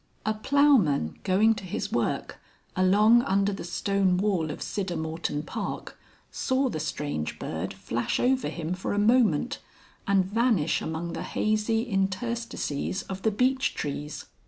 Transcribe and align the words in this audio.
A 0.25 0.33
ploughman 0.33 1.19
going 1.23 1.53
to 1.53 1.63
his 1.63 1.91
work, 1.91 2.39
along 2.75 3.21
under 3.21 3.53
the 3.53 3.63
stone 3.63 4.17
wall 4.17 4.49
of 4.49 4.57
Siddermorton 4.63 5.43
Park, 5.45 5.95
saw 6.31 6.69
the 6.69 6.79
Strange 6.79 7.37
Bird 7.37 7.71
flash 7.71 8.19
over 8.19 8.49
him 8.49 8.73
for 8.73 8.93
a 8.93 8.97
moment 8.97 9.59
and 10.07 10.25
vanish 10.25 10.81
among 10.81 11.13
the 11.13 11.21
hazy 11.21 11.83
interstices 11.83 13.03
of 13.03 13.21
the 13.21 13.29
beech 13.29 13.75
trees. 13.75 14.25